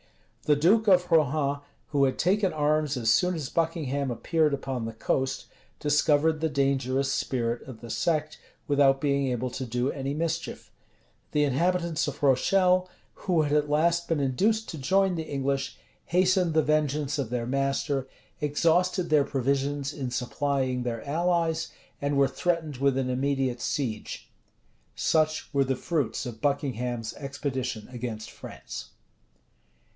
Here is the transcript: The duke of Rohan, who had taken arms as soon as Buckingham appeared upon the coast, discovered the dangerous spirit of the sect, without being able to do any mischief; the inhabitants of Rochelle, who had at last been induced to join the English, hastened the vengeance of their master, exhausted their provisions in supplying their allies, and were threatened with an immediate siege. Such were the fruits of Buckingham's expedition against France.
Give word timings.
The 0.45 0.55
duke 0.55 0.87
of 0.89 1.11
Rohan, 1.11 1.59
who 1.89 2.03
had 2.05 2.17
taken 2.17 2.51
arms 2.51 2.97
as 2.97 3.11
soon 3.11 3.35
as 3.35 3.49
Buckingham 3.49 4.09
appeared 4.09 4.53
upon 4.55 4.83
the 4.83 4.91
coast, 4.93 5.45
discovered 5.79 6.41
the 6.41 6.49
dangerous 6.49 7.11
spirit 7.13 7.61
of 7.67 7.79
the 7.81 7.91
sect, 7.91 8.39
without 8.67 8.99
being 8.99 9.27
able 9.27 9.51
to 9.51 9.63
do 9.65 9.91
any 9.91 10.15
mischief; 10.15 10.71
the 11.33 11.43
inhabitants 11.43 12.07
of 12.07 12.23
Rochelle, 12.23 12.89
who 13.13 13.43
had 13.43 13.53
at 13.53 13.69
last 13.69 14.07
been 14.07 14.19
induced 14.19 14.67
to 14.69 14.79
join 14.79 15.15
the 15.15 15.23
English, 15.29 15.77
hastened 16.05 16.55
the 16.55 16.63
vengeance 16.63 17.19
of 17.19 17.29
their 17.29 17.45
master, 17.45 18.07
exhausted 18.41 19.11
their 19.11 19.23
provisions 19.23 19.93
in 19.93 20.09
supplying 20.09 20.81
their 20.81 21.07
allies, 21.07 21.69
and 22.01 22.17
were 22.17 22.27
threatened 22.27 22.77
with 22.77 22.97
an 22.97 23.09
immediate 23.09 23.61
siege. 23.61 24.29
Such 24.95 25.53
were 25.53 25.63
the 25.63 25.75
fruits 25.77 26.25
of 26.25 26.41
Buckingham's 26.41 27.13
expedition 27.13 27.87
against 27.89 28.31
France. 28.31 28.89